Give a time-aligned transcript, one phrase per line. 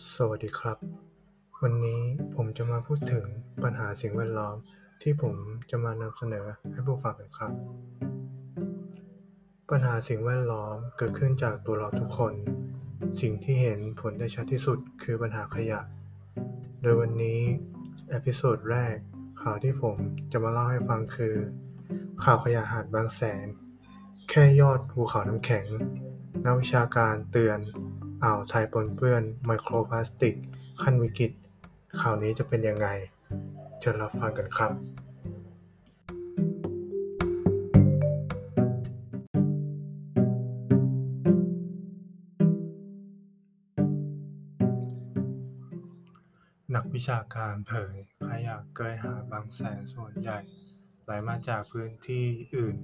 [0.00, 0.78] สวัสดีครับ
[1.62, 2.02] วันนี้
[2.34, 3.24] ผมจะมาพูดถึง
[3.62, 4.56] ปัญหาสิ่งแวดล้อม
[5.02, 5.34] ที่ผม
[5.70, 7.52] จะมานำเสนอให้ผู้ฟังกันครับ
[9.70, 12.34] ปัญหาสิ่งแวดล้อมเกิดขึ้นจากตัวเราทุกคน
[13.20, 15.80] สิ่งที่เห็นผลได้ชัดที่สุดคือปัญหาขยะ
[16.82, 17.40] โดยวันนี้
[18.10, 18.96] episode แรก
[19.40, 19.96] ข่าวที่ผม
[20.32, 21.34] จะมาเล่าให้ฟังคือ
[22.24, 23.46] ข่าวขยะหาดบางแสน
[24.30, 25.66] แค่ยอดภูเขาน้ำแข็ง
[26.44, 27.60] นักวิชาการเตือน
[28.24, 30.34] อ่าวไทยปนเปื้อนไมโครพลาสติก
[30.82, 31.32] ขั้นวิกฤต
[32.00, 32.88] ข่าวนี้จะเป็นยังไง
[33.80, 34.72] เชิญรับฟังกันครับ
[46.74, 50.38] นักวิชาการเผยขยะเกยหาบางแสนส่วนใหญ่
[51.04, 52.24] ไหลมาจากพื้นที่
[52.56, 52.76] อื่น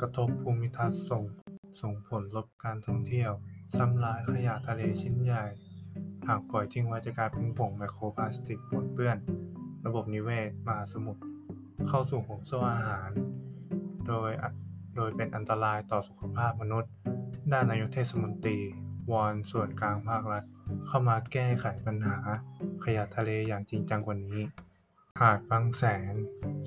[0.00, 1.24] กระทบภูมิทัศน์ส่ง
[1.80, 3.32] ส่งผลลบการท่องเที่ยว
[3.76, 5.44] ซ้ำร้ายขยะทะเลชิ้นใหญ่
[6.28, 9.16] หากปล่อยทิ้งไว้จะกลายเป็นผงไมโครพลาสติกปนเปื้อน
[9.86, 11.22] ระบบนิเวศมหาสมุทร
[11.88, 13.10] เข้าสู่ห่วงโซ่อาหาร
[14.06, 14.30] โดย
[14.96, 16.92] โดยเป็นอันตรายต่อสุขภาพมนุษย์
[17.52, 18.58] ด้านนายกเทศมนตรี
[19.10, 20.44] วอนส่วนกลางภาครัฐ
[20.86, 22.16] เข้ามาแก้ไขปัญหา
[22.84, 24.40] ขยะทะเลอย่างจริงจังกว่านี้
[25.20, 26.14] หาดบางแสน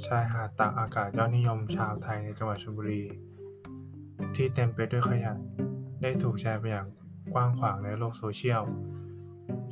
[0.05, 3.03] ชายหาดตากอากาศยอดนิยมชาวไทยในจังหวัดชลบุรี
[4.35, 5.33] ที่เต็มไปด้วยขยะ
[6.01, 6.87] ได้ถูกแชร์ไปอย่าง
[7.33, 8.63] กว้างขวางในโลกโซเชียล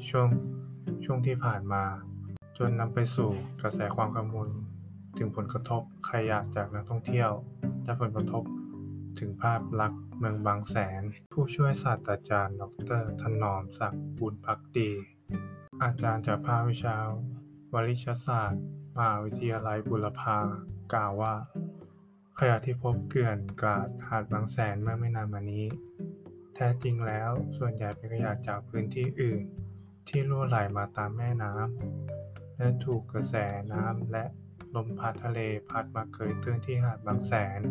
[0.10, 0.28] ช่วง
[1.06, 1.84] ช่วงที่ผ่านมา
[2.58, 3.30] จนนำไปสู่
[3.62, 4.50] กระแสความกังวล
[5.18, 7.32] ถึงผลกระทบขยะจากนักท่องเที่ยว
[7.84, 8.44] และผลกระทบ
[9.20, 11.02] ถึงภาพลักษณ์เมืองบางแสน
[11.34, 12.64] ผู้ช่วยศาสตราจารย์ ด
[13.02, 14.92] รถนอมศักดิ์บุญพักดี
[15.84, 16.98] อาจารย์จากภาควิชา
[17.74, 18.64] วริชศาสตร์
[18.98, 20.38] มหาวิทยาลัยบุรพา
[20.94, 21.36] กล่าวว่า
[22.40, 25.66] ขยะที่พบเกลื่อนกลาดหาดบางแสนเมื่อไม่นานมานี้
[26.60, 29.42] แท้จริงแล้ว ส่วนใหญ่เป็นขยะจากพื้นที่อื่น
[30.08, 33.36] ที่รั่วไหลมาตามแม่น้ำและถูกกระแส
[33.74, 34.26] น้ำและ
[34.76, 37.62] ลมพัดทะเลพัดมาเกยตื้นที่หาดบางแสน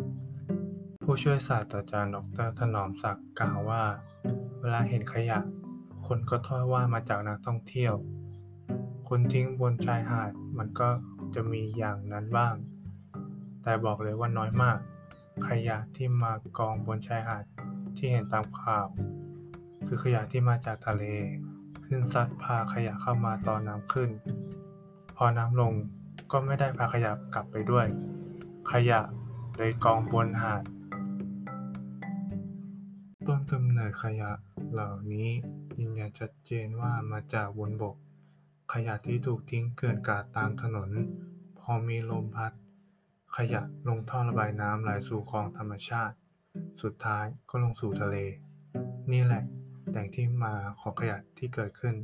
[1.03, 3.83] ผู้ช่วยศาสตราจารย์ดรถนอมศักดิ์กล่าวว่า
[4.59, 5.39] เวลาเห็นขยะ
[6.07, 7.93] คนก็โทษว่ามาจากนักท่องเที่ยว
[9.09, 10.89] คนทิ้งบนชายหาดมันก็
[11.35, 12.55] จะมีอย่างนั้นบ้าง
[13.63, 14.77] แต่บอกเลยว่าน้อยมาก
[15.47, 17.45] ขยะที่มากองบนชายหาด
[17.97, 18.87] ที่เห็นตามข่าว
[19.87, 21.03] คือขยะที่มาจากทะเล
[21.85, 24.09] ขึ้นซัดพาขยะเข้ามาตอนน้ำขึ้น
[25.15, 25.73] พอน้ำลง
[26.31, 27.87] ก็ไม่ได้พาขยะกลับไปด้วย
[28.71, 28.99] ขยะ
[29.55, 30.63] เลยกองบนหาด
[33.27, 34.31] ต้นกำเนิดขยะ
[34.71, 35.29] เหล่านี้
[35.79, 37.95] ยืนยันชัดเจนว่ามาจากบนบก
[38.73, 40.89] ขยะที่ถูกทิ้งเกลื่อนกาดตามถนน
[41.59, 42.51] พอมีลมพัด
[43.37, 46.15] ขยะลงท่อระบายน้ำไหลสู่คลองธรรมชาติ
[46.83, 48.15] สุดท้ายก็ลงสู่ทะเล
[49.11, 49.43] นี่แหละ
[49.89, 51.95] แหล่งที่มาของขยะที่เกิดขึ้น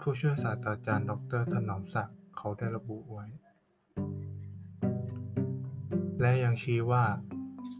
[0.00, 3.26] ผู้ช่วยศาสตราจารย์ ดรถนอมศักดิ์เขาได้ระบุไว้
[6.20, 7.04] และยังชี้ว่า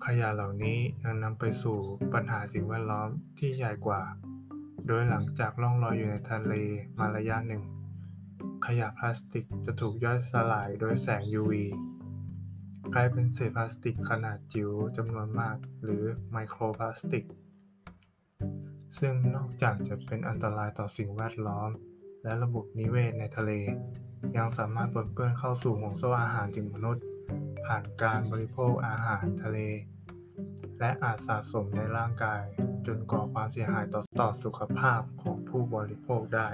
[0.06, 1.78] ขยะเหล่านี้ยังนำไปสู่
[2.12, 4.03] ปัญหาสิ่งแวดล้อมที่ใหญ่กว่า
[4.87, 6.53] โดยหลังจากล่องลอยอยู่ในทะเล
[6.99, 7.62] มาระยะหนึ่ง
[8.66, 11.53] ขยะพลาสติกจะถูกย่อยสลายโดยแสง UV
[12.93, 17.25] กลายเป็นเศษพลาสติกขนาดจิ๋วจำนวนมาก หรือไมโครพลาสติก
[18.99, 21.71] ซึ่งนอกจากจะเป็นอันตรายต่อสิ่งแวดล้อม
[22.23, 23.53] และระบบนิเวศในทะเล
[24.37, 27.05] ยังสามารถปนเปื้อนเข้าสู่ห่วงโซ่อาหารถึงมนุษย์
[27.67, 29.59] ผ่านการบริโภคอาหารทะเล
[30.81, 32.43] และอาจสะสมในร่างกาย
[32.87, 36.49] จนก่อความเสียหายต่อต่อสุขภาพของผู้บริโภคได้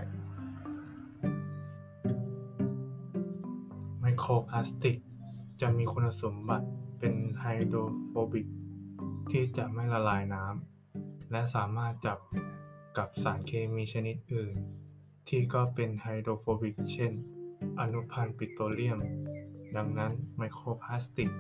[4.01, 4.97] ไมโครพลาสติก
[5.61, 6.67] จะมีคุณสมบัติ
[6.99, 8.47] เป็นไฮโดรโฟบิก
[9.31, 12.19] ที่จะไม่ละลายน้ำและสามารถจับ
[12.99, 14.55] กับสารเคมีชนิดอื่น
[15.29, 17.13] ที่ก็เป็นไฮโดรโฟบิกเช่น
[17.81, 18.99] อนุพันธ์ปิโตรเลียม
[19.77, 21.31] ดังนั้นไมโครพลาสติก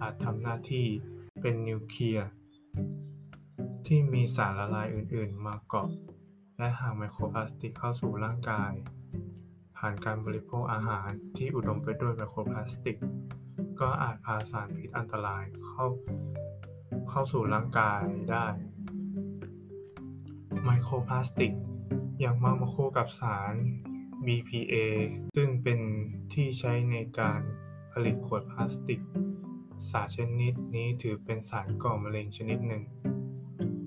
[0.00, 0.86] อาจทำหน้าที่
[1.40, 2.28] เป็นนิวเคลียร์
[3.86, 5.88] ที่มีสารละลายอื่น ๆ มาเกาะ
[6.58, 8.72] และหากไมโครพลาสติกเข้าสู่ร่างกาย
[9.76, 12.98] ผ่านการบริโภคอาหารที่อุดมไปด้วยไมโครพลาสติก
[13.80, 15.86] ก็อาจพาสารพิษอันตรายเข้า
[17.10, 18.46] เข้าสู่ร่างกายได้
[20.64, 21.52] ไมโครพลาสติก
[22.24, 23.54] ยังมักมาคู่กับสาร
[24.26, 24.74] BPA
[25.36, 25.80] ซึ่งเป็น
[26.32, 27.40] ที่ใช้ในการ
[27.92, 29.00] ผลิตขวดพลาสติก
[29.90, 32.82] สารชนิดนี้ถือเป็นสารก่อมะเร็งชนิดหนึ่ง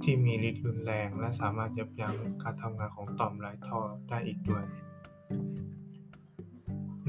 [0.04, 3.80] ที่มีฤทธิ์รุนแรงและสามารถยับยั้งการทำงานของต่อมไร้ท่อ
[4.10, 4.64] ได้อีกด้วย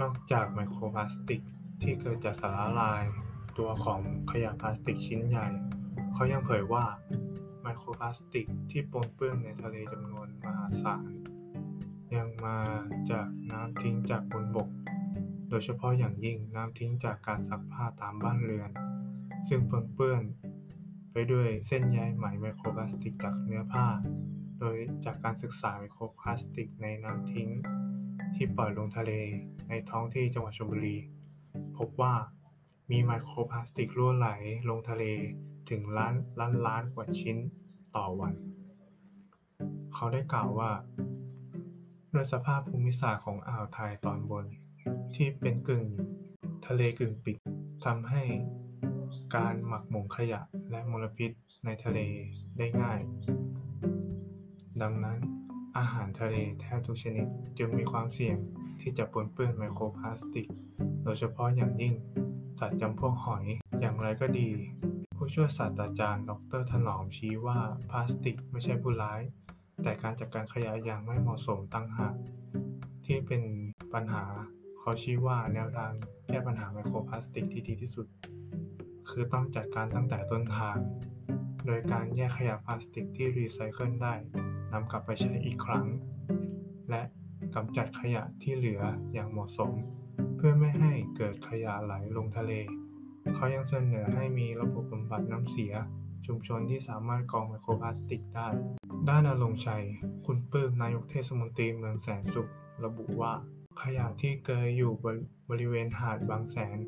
[0.01, 1.41] นอกจากไมโครพลาสติก
[1.83, 3.03] ที่เกิดจากสารละลาย
[3.59, 5.49] ตัวของขยะพลาสติกชิ้นใหญ่
[6.13, 6.85] เขายังเผยว่า
[7.61, 11.05] ไมโครพลาสติกที่ปนเปื้อนในทะเลจำนวนมหาศาล
[12.17, 12.59] ยังมา
[13.11, 14.69] จากน้ำทิ้งจากบนบก
[15.49, 18.71] โดยเฉพาะอย่างยิ่งน้ำทิ้งจากการซักผ้าตามบ้านเรือน
[19.49, 20.23] ซึ่งปนเปื้อน
[21.13, 23.87] ไปด้วยเส้นใยไหมไมโครพลาสติกจากเนื้อผ้า
[24.59, 27.49] โดยจากการศึกษาไมโครพลาสติกในน้ำทิ้ง
[28.35, 29.13] ที่ปล่อยลงทะเล
[29.69, 30.97] ในท้องที่จังหวัดชลบุรี
[31.79, 32.15] พบว่า
[32.91, 34.29] มีไมโครพลาสติกรั่วไหล
[34.69, 35.05] ลงทะเล
[35.71, 37.37] ถึงล้านล้านล้านกว่าชิ้น
[37.97, 38.35] ต่อวัน
[39.95, 40.71] เขาได้กล่าวว่า
[42.15, 44.45] ด้วยสภาพภูมิศาสตร์ของอ่าวไทยตอนบน
[45.15, 45.85] ที่เป็นกึ่ง
[46.67, 47.37] ทะเลกึ่งปิด
[47.85, 48.23] ทำให้
[49.37, 50.41] การหมักหมมขยะ
[50.71, 51.31] และมลพิษ
[51.65, 51.99] ในทะเล
[52.59, 53.01] ได้ง่าย
[54.83, 55.19] ดังนั้น
[55.79, 57.27] อาหารทะเลแทบทุกชนิด
[57.59, 58.37] จึงมีความเสี่ยง
[58.81, 60.49] ที่จะปนเปื้อนไมโครพลาสติก
[61.03, 61.95] โดยเฉพาะอย่างยิ่ง
[62.59, 63.45] สัตว์จำพวกหอย
[63.81, 64.49] อย่างไรก็ดี
[65.17, 66.31] ผู้ช่วยศาสตราจารย์ ด
[66.61, 67.59] รถนอมชี้ว่า
[67.91, 69.21] พลาสติกไม่ใช่ผู้ร้าย
[69.83, 72.15] แต่การจัดการขยะอย่างไม่เหมาะสมตั้งหาก
[73.05, 73.43] ที่เป็น
[73.93, 74.25] ปัญหา
[74.79, 75.93] เขาชี้ว่าแนวทาง
[76.29, 78.07] แก้ปัญหาไมโครพลาสติกที่ดีที่สุด
[79.09, 80.79] คือต้องจัดการตั้งแต่ต้นทาง
[81.67, 84.15] โดยการแยกขยะพลาสติกที่รีไซเคิลได้
[84.73, 85.87] นำกลับไปใช้อีกครั้ง
[86.91, 87.03] และ
[87.55, 89.73] กำจัดขยะที่เหลืออย่างเหมาะสม
[90.41, 92.53] เพื่อไม่ให้เกิดขยะไหลลงทะเล
[93.35, 95.73] เขายังเสนอให้มีระบบบำบัดน้ำเสีย
[96.27, 98.49] ชุมชนที่สามารถกรองไมโครพลาสติกได้
[99.09, 99.85] ด้านอลงชัย
[100.27, 102.51] คุณปื้มนายกเทศมนตรีเมืองแสนสุข
[102.85, 103.33] ระบุว่า
[103.83, 104.93] ขยะที่เกยอยู่
[105.51, 106.79] บริเวณหาดบางแสน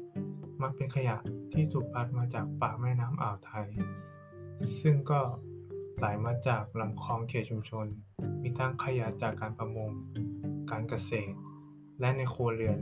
[0.63, 1.17] มักเป็นขยะ
[1.53, 3.69] ที่ถูกพัดมาจากปากแม่น้ำอ่าวไทย
[4.83, 5.21] ซึ่งก็
[5.99, 7.87] ไหลมาจากลำคลองเขตชุมชน
[8.43, 9.91] มีทั้งขยะจากการประมง
[10.71, 11.37] การเกษตร
[12.01, 12.79] และในครัวเรือน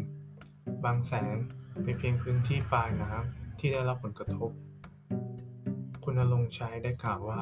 [0.84, 1.36] บางแสน
[1.82, 4.50] เป็นเพียงพื้นที่ปลายน้ำที่ได้รับผลกระทบ
[6.04, 7.40] คุณณรงค์ชัยได้กล่าวว่า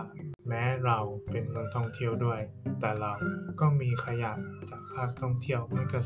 [0.48, 0.98] แม้เรา
[1.30, 2.40] เป็นเมืองท่องเที่ยวด้วย
[2.80, 3.12] แต่เรา
[3.60, 4.32] ก็มีขยะ
[4.70, 6.02] จากภาคท่องเที่ยวไม่เกิน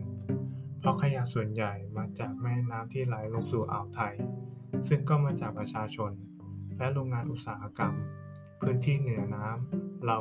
[0.00, 4.14] 30%เพราะขยะส่วนใหญ่มาจากแม่น้ำที่ไหลลงสู่อ่าวไทย
[4.88, 6.12] ซึ่งก็มาจากประชาชน
[6.78, 7.94] และโรงงานอุตสาหกรรม
[8.60, 10.18] พื้นที่เหนือน้ำเรา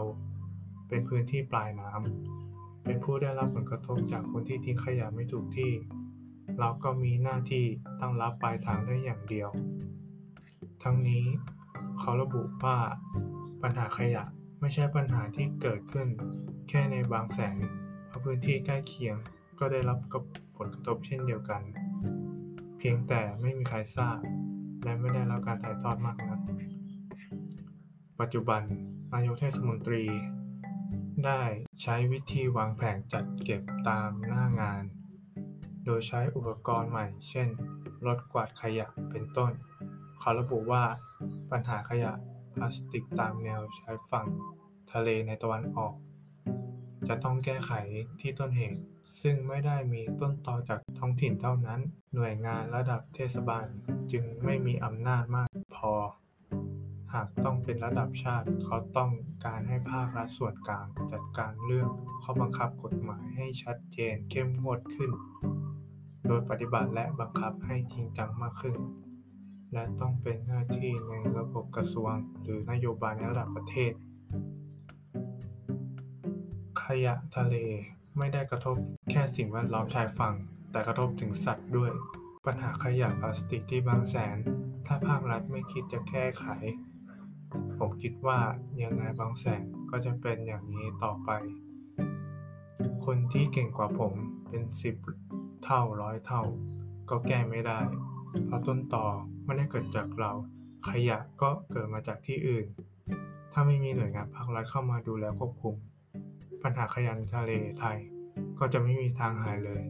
[0.88, 5.72] เป็นพื้นที่ปลายน้ำเป็นผู้ได้รับผลกระทบจากคนที่ทิ้งขยะไม่ถูกที่
[6.60, 7.66] เราก็มีหน้าที่
[8.02, 9.50] ต้องรับปลายทางได้อย่างเดียว
[10.84, 11.26] ทั้งนี้
[12.00, 12.78] เขาระบุว่า
[13.62, 14.24] ปัญหาขยะ
[14.60, 16.08] ไม่ใช่ปัญหาที่เกิดขึ้น
[16.70, 17.58] แค่ในบางแสน
[18.08, 19.16] เพราะพื้นที่ใกล้เคียง
[19.60, 19.98] ก็ได้รับ
[20.58, 21.62] ผลกระทบเช่นเดียวกัน
[22.78, 24.18] เพียงแต่ไม่มีใครทราบ
[24.84, 26.40] และไม่ได้รับการถ่ายทอดมากนัก
[28.20, 28.62] ปัจจุบัน
[29.14, 30.04] นายกเทศมนตรี
[31.26, 31.44] ได้
[31.82, 34.84] ใช้วิธีวางแผนจัดเก็บตามหน้างาน
[35.86, 37.48] โดยใช้อุปกรณ์ใหม่ เช่น
[38.06, 39.52] รถกวาดขยะ เป็นต้น
[40.20, 40.84] เขาระบุว่า
[41.52, 42.12] ปัญหาขยะ
[42.54, 44.28] พลาสติกตามแนวชายฝั่ง
[44.92, 45.94] ทะเลในตะวันออก
[47.08, 47.72] จะต้องแก้ไข
[48.22, 48.82] ที่ต้นเหตุ
[49.22, 51.80] ซึ่งไม่ได้มีต้นตอจากท้องถิ่นเท่านั้น
[52.16, 53.66] หน่วยงานระดับเทศบาล
[54.12, 55.94] จึงไม่มีอำนาจมากพอ
[57.14, 59.12] หากต้องเป็นระดับชาติ เขาต้อง
[59.46, 61.90] การให้ภาครัฐส่วนกลางจัดการเรื่อง
[62.24, 65.12] ข้อบังคับกฎหมายให้ชัดเจนเข้มงวดขึ้น
[66.28, 68.76] โดยปฏิบัติและบังคับให้จริงจังมากขึ้น
[69.74, 72.14] และต้องเป็นหน้าที่ในระบบกระทรวง
[72.44, 73.94] หรือนโยบายในระดับประเทศ
[76.84, 77.56] ขยะทะเล
[78.18, 78.76] ไม่ได้กระทบ
[79.10, 80.36] แค่สิ่งแวดล้อมชายฝั่ง
[80.72, 81.92] แต่กระทบถึงสัตว์ด้วย
[82.46, 84.38] ปัญหาขยะพลาสติกที่บางแสน
[84.88, 86.46] ถ้าภาครัฐไม่คิดจะแก้ไข
[87.78, 88.40] ผมคิดว่า
[88.84, 91.30] ยังไงบางแสนก็จะเป็นอย่างนี้ต่อไป
[93.06, 94.14] คนที่เก่งกว่าผม
[94.48, 94.96] เป็นสิบ
[95.66, 96.42] เท่าร้อยเท่า
[97.10, 97.80] ก็แก้ไม่ได้
[98.46, 99.06] เพราะต้นตอ
[99.46, 100.32] ไม่ได้เกิดจากเรา
[100.90, 102.66] ขยะก็เกิดมาจากที่อื่น
[103.52, 105.76] ถ้าไม่มีหน่วยงานภาครัฐเข้ามาดูแลควบคุม
[106.64, 107.98] ปัญหาขยะในทะเลไทย
[108.60, 109.84] ก็จะไม่มีทางหายเลย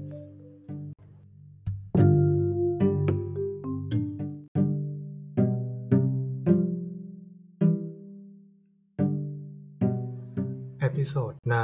[10.79, 11.63] episode หน้า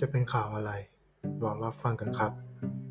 [0.00, 0.72] จะเป็นข่าวอะไร
[1.42, 2.49] รอรับฟังกันครับ